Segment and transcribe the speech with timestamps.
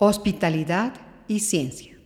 [0.00, 0.94] Hospitalidad
[1.26, 1.98] y ciencia.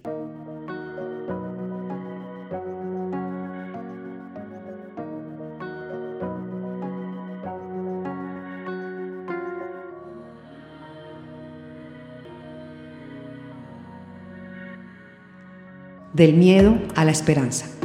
[16.15, 17.82] Del miedo a la esperanza.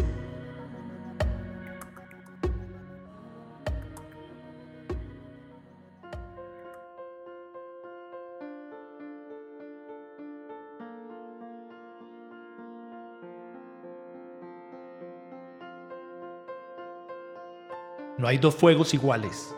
[18.18, 19.56] No hay dos fuegos iguales.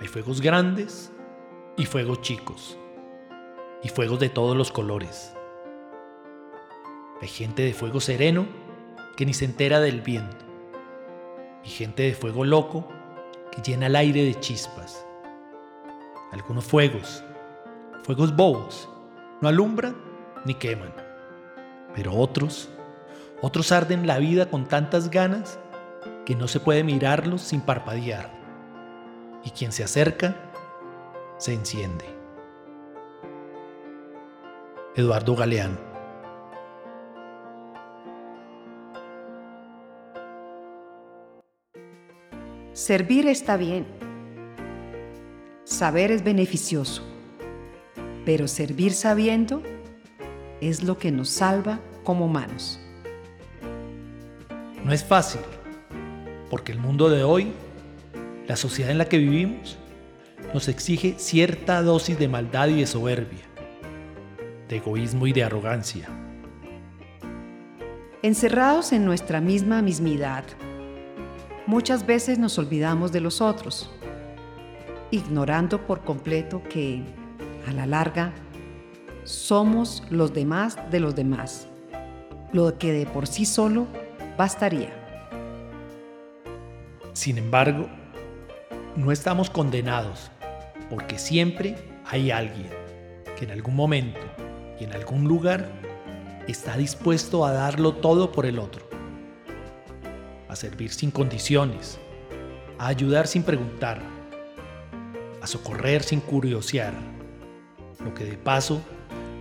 [0.00, 1.10] Hay fuegos grandes
[1.76, 2.78] y fuegos chicos.
[3.82, 5.34] Y fuegos de todos los colores.
[7.20, 8.46] Hay gente de fuego sereno
[9.16, 10.44] que ni se entera del viento.
[11.64, 12.86] Y gente de fuego loco
[13.50, 15.04] que llena el aire de chispas.
[16.30, 17.24] Algunos fuegos,
[18.04, 18.88] fuegos bobos,
[19.40, 19.96] no alumbran
[20.44, 20.94] ni queman.
[21.96, 22.68] Pero otros,
[23.40, 25.58] otros arden la vida con tantas ganas
[26.24, 28.30] que no se puede mirarlos sin parpadear,
[29.44, 30.36] y quien se acerca,
[31.38, 32.04] se enciende.
[34.94, 35.92] Eduardo Galeano
[42.72, 43.86] Servir está bien.
[45.64, 47.02] Saber es beneficioso.
[48.24, 49.62] Pero servir sabiendo
[50.60, 52.80] es lo que nos salva como humanos.
[54.84, 55.40] No es fácil
[56.52, 57.50] porque el mundo de hoy,
[58.46, 59.78] la sociedad en la que vivimos,
[60.52, 63.40] nos exige cierta dosis de maldad y de soberbia,
[64.68, 66.10] de egoísmo y de arrogancia.
[68.20, 70.44] Encerrados en nuestra misma mismidad,
[71.66, 73.90] muchas veces nos olvidamos de los otros,
[75.10, 77.02] ignorando por completo que,
[77.66, 78.30] a la larga,
[79.24, 81.66] somos los demás de los demás,
[82.52, 83.86] lo que de por sí solo
[84.36, 85.01] bastaría.
[87.12, 87.88] Sin embargo,
[88.96, 90.30] no estamos condenados,
[90.88, 92.70] porque siempre hay alguien
[93.38, 94.20] que en algún momento
[94.80, 95.70] y en algún lugar
[96.48, 98.88] está dispuesto a darlo todo por el otro,
[100.48, 101.98] a servir sin condiciones,
[102.78, 104.00] a ayudar sin preguntar,
[105.42, 106.94] a socorrer sin curiosear,
[108.02, 108.80] lo que de paso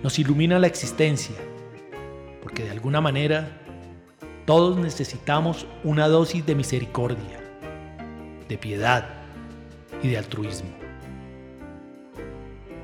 [0.04, 1.38] nos ilumina la existencia,
[2.44, 3.62] porque de alguna manera
[4.46, 7.42] todos necesitamos una dosis de misericordia
[8.52, 9.08] de piedad
[10.04, 10.70] y de altruismo.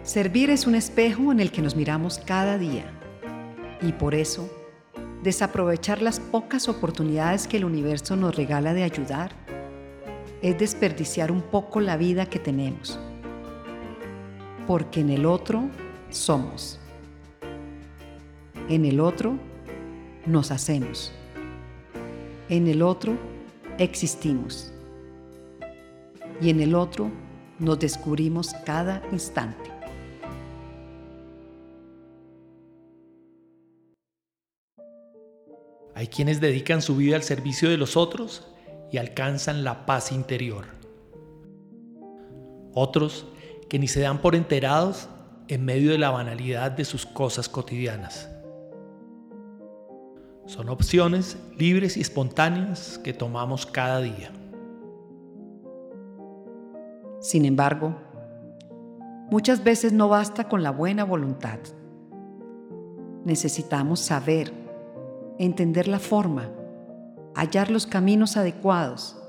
[0.01, 2.85] Servir es un espejo en el que nos miramos cada día.
[3.81, 4.49] Y por eso
[5.23, 9.31] desaprovechar las pocas oportunidades que el universo nos regala de ayudar
[10.41, 12.97] es desperdiciar un poco la vida que tenemos,
[14.67, 15.65] porque en el otro
[16.09, 16.79] somos,
[18.69, 19.37] en el otro
[20.25, 21.11] nos hacemos,
[22.47, 23.17] en el otro
[23.79, 24.71] existimos
[26.41, 27.11] y en el otro
[27.59, 29.71] nos descubrimos cada instante.
[35.95, 38.47] Hay quienes dedican su vida al servicio de los otros
[38.91, 40.65] y alcanzan la paz interior.
[42.73, 43.25] Otros
[43.67, 45.09] que ni se dan por enterados
[45.47, 48.29] en medio de la banalidad de sus cosas cotidianas.
[50.45, 54.31] Son opciones libres y espontáneas que tomamos cada día.
[57.27, 57.93] Sin embargo,
[59.29, 61.59] muchas veces no basta con la buena voluntad.
[63.25, 64.53] Necesitamos saber,
[65.37, 66.49] entender la forma,
[67.35, 69.21] hallar los caminos adecuados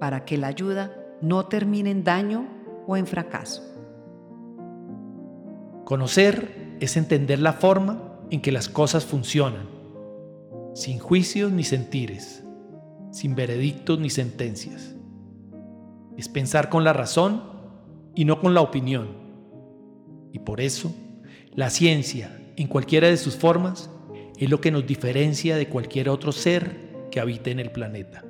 [0.00, 2.46] para que la ayuda no termine en daño
[2.86, 3.62] o en fracaso.
[5.84, 9.68] Conocer es entender la forma en que las cosas funcionan,
[10.72, 12.42] sin juicios ni sentires,
[13.10, 14.96] sin veredictos ni sentencias
[16.16, 17.42] es pensar con la razón
[18.14, 19.08] y no con la opinión.
[20.32, 20.94] Y por eso,
[21.54, 23.90] la ciencia, en cualquiera de sus formas,
[24.38, 28.24] es lo que nos diferencia de cualquier otro ser que habite en el planeta.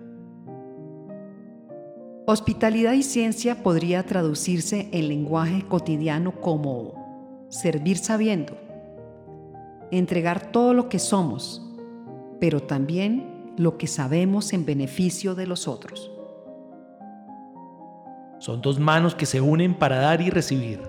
[2.27, 8.57] Hospitalidad y ciencia podría traducirse en lenguaje cotidiano como servir sabiendo,
[9.91, 11.69] entregar todo lo que somos,
[12.41, 16.11] pero también lo que sabemos en beneficio de los otros.
[18.43, 20.81] Son dos manos que se unen para dar y recibir,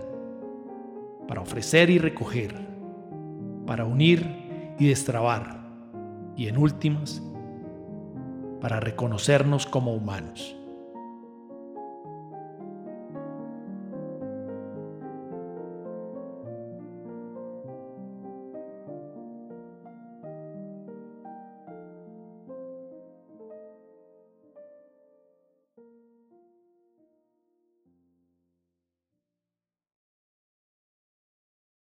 [1.27, 2.55] para ofrecer y recoger,
[3.67, 5.59] para unir y destrabar,
[6.35, 7.21] y en últimas,
[8.59, 10.57] para reconocernos como humanos.